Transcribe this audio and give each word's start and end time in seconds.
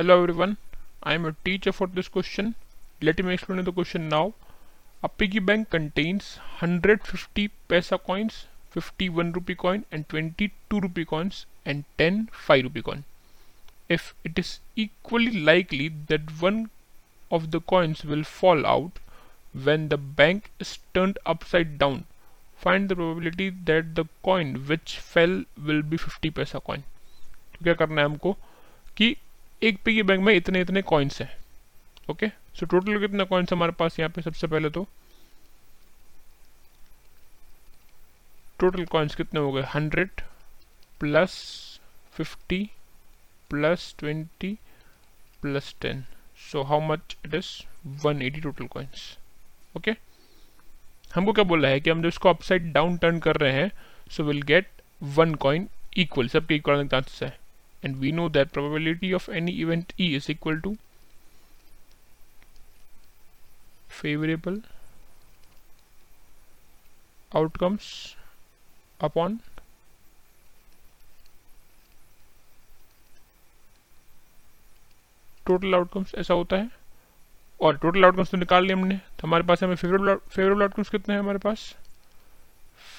Hello 0.00 0.14
everyone 0.16 0.54
I 1.06 1.14
am 1.14 1.26
a 1.28 1.30
teacher 1.44 1.70
for 1.70 1.88
this 1.88 2.06
question 2.08 2.52
let 3.02 3.20
me 3.20 3.32
explain 3.32 3.62
the 3.64 3.72
question 3.74 4.02
now 4.02 4.30
a 5.04 5.06
piggy 5.18 5.40
bank 5.48 5.66
contains 5.68 6.38
hundred 6.62 7.00
fifty 7.00 7.46
paisa 7.68 7.96
coins 8.06 8.34
fifty 8.74 9.08
one 9.18 9.32
rupee 9.32 9.54
coin 9.64 9.84
and 9.92 10.04
twenty 10.10 10.48
two 10.70 10.78
rupee 10.78 11.04
coins 11.04 11.44
and 11.66 11.84
ten 11.98 12.24
five 12.46 12.62
rupee 12.62 12.80
coin 12.80 13.04
if 13.90 14.12
it 14.26 14.38
is 14.38 14.58
equally 14.80 15.44
likely 15.44 15.88
that 16.08 16.32
one 16.40 16.66
of 17.32 17.46
the 17.46 17.62
coins 17.66 18.04
will 18.06 18.24
fall 18.32 18.66
out 18.66 18.98
when 19.66 19.88
the 19.88 20.00
bank 20.16 20.44
is 20.60 20.76
turn 20.94 21.14
upside 21.26 21.78
down 21.78 22.04
find 22.60 22.88
the 22.88 22.94
probability 22.94 23.50
that 23.66 23.94
the 23.94 24.08
coin 24.24 24.56
which 24.66 24.98
fell 25.04 25.44
will 25.60 25.82
be 25.82 25.96
fifty 25.98 26.30
paisa 26.30 26.58
coin 26.58 26.84
क्या 27.62 27.74
करना 27.74 28.00
है 28.00 28.06
हमको? 28.06 28.36
कि 28.96 29.16
एक 29.62 29.78
piggy 29.84 30.02
bank 30.02 30.20
में 30.24 30.32
इतने 30.34 30.60
इतने 30.60 30.82
coins 30.82 31.20
हैं। 31.20 31.30
ओके 32.10 32.28
सो 32.58 32.66
टोटल 32.66 32.98
कितने 33.00 33.24
कॉइन्स 33.24 33.52
हमारे 33.52 33.72
पास 33.78 33.98
यहाँ 33.98 34.10
पे 34.10 34.22
सबसे 34.22 34.46
पहले 34.46 34.70
तो? 34.70 34.86
टोटल 38.60 38.84
कॉइन्स 38.84 39.14
कितने 39.14 39.40
हो 39.40 39.52
गए? 39.52 39.62
Hundred 39.74 40.20
plus 41.00 41.34
fifty 42.14 42.68
plus 43.50 43.94
twenty 43.98 44.56
plus 45.42 45.74
ten 45.80 46.04
so 46.50 46.62
how 46.62 46.80
much 46.80 47.16
it 47.24 47.34
is 47.34 47.46
one 48.04 48.22
eighty 48.22 48.40
total 48.40 48.66
coins 48.66 49.16
okay 49.76 49.94
हमको 51.14 51.32
क्या 51.32 51.44
बोला 51.44 51.68
है 51.68 51.80
कि 51.80 51.90
हम 51.90 52.02
जो 52.02 52.08
इसको 52.08 52.28
अपसाइड 52.28 52.72
डाउन 52.72 52.96
टर्न 52.98 53.18
कर 53.20 53.36
रहे 53.36 53.52
हैं 53.52 53.70
so 54.10 54.24
will 54.24 54.42
get 54.42 54.68
one 55.00 55.34
coin 55.44 55.68
equal 55.98 56.28
सबके 56.28 56.54
इक्वल 56.54 56.86
चांसेस 56.88 57.22
है। 57.22 57.38
And 57.84 57.96
we 57.96 58.10
know 58.12 58.26
that 58.28 58.48
probability 58.54 59.12
of 59.18 59.28
any 59.40 59.52
event 59.64 59.92
E 60.00 60.08
is 60.18 60.30
equal 60.30 60.58
to 60.64 60.76
favorable 64.00 64.58
outcomes 67.32 67.86
upon 69.04 69.38
total 75.46 75.74
outcomes 75.74 76.14
ऐसा 76.14 76.34
होता 76.34 76.56
है। 76.56 76.70
और 77.60 77.76
टोटल 77.78 78.04
आउटकम्स 78.04 78.30
तो 78.30 78.36
निकाल 78.36 78.64
लिए 78.64 78.76
हमने। 78.76 78.96
तो 78.96 79.26
हमारे 79.26 79.42
पास 79.42 79.62
हमें 79.62 79.74
फेवरेबल 79.76 80.14
फेवरेबल 80.28 80.62
आउटकम्स 80.62 80.88
कितने 80.88 81.14
हैं 81.14 81.20
हमारे 81.20 81.38
पास? 81.38 81.76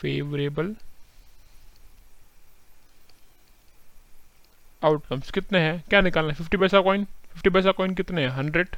फेवरेबल 0.00 0.76
आउटकम्स 4.84 5.30
कितने 5.30 5.58
हैं? 5.58 5.84
क्या 5.88 6.00
निकालना 6.00 6.30
है? 6.30 6.34
Fifty 6.34 6.56
paisa 6.56 6.80
coin 6.80 7.04
fifty 7.04 7.50
paisa 7.50 7.72
coin 7.72 7.94
कितने 7.94 8.22
हैं? 8.22 8.28
Hundred 8.28 8.76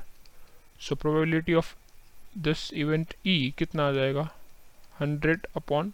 so 0.80 0.94
probability 0.94 1.54
of 1.54 1.74
this 2.38 2.72
event 2.72 3.14
E 3.26 3.54
कितना 3.58 3.88
आ 3.88 3.92
जाएगा? 3.92 4.28
हंड्रेड 5.00 5.46
अपॉन 5.56 5.92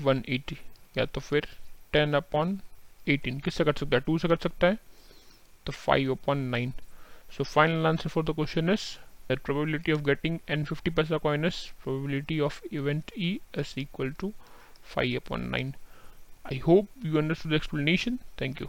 वन 0.00 0.24
एटी 0.28 0.58
या 0.98 1.04
तो 1.04 1.20
फिर 1.20 1.48
टेन 1.92 2.14
अपॉन 2.14 2.60
एटीन 3.08 3.40
किससे 3.40 3.64
कर 3.64 3.72
सकता 3.72 3.96
है? 3.96 4.00
टू 4.00 4.18
से 4.18 4.28
कर 4.28 4.36
सकता 4.36 4.66
है। 4.66 4.78
तो 5.66 5.72
five 5.72 6.12
upon 6.12 6.38
nine 6.38 6.72
so 7.36 7.44
final 7.44 7.86
answer 7.86 8.08
for 8.08 8.24
the 8.24 8.30
question 8.30 8.70
is 8.70 8.96
that 9.28 9.42
probability 9.42 9.90
of 9.90 10.02
getting 10.04 10.34
n50 10.56 10.92
paisa 10.96 11.18
coin 11.22 11.44
is 11.44 11.56
probability 11.84 12.40
of 12.48 12.60
event 12.70 13.10
e 13.16 13.30
is 13.62 13.72
equal 13.76 14.12
to 14.20 14.32
5 14.94 15.16
upon 15.16 15.50
9 15.50 15.74
i 16.54 16.58
hope 16.66 16.86
you 17.02 17.18
understood 17.18 17.50
the 17.50 17.56
explanation. 17.56 18.20
Thank 18.36 18.60
you. 18.60 18.68